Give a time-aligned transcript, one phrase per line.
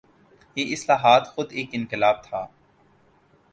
[0.55, 2.45] یہ اصلاحات خود ایک انقلاب تھا۔